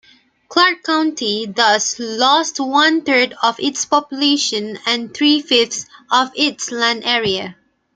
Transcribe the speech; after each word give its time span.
Clarke 0.49 0.81
County 0.81 1.45
thus 1.45 1.99
lost 1.99 2.59
one-third 2.59 3.35
of 3.43 3.59
its 3.59 3.85
population 3.85 4.79
and 4.87 5.13
three-fifths 5.13 5.85
of 6.09 6.31
its 6.35 6.71
land 6.71 7.03
area. 7.05 7.55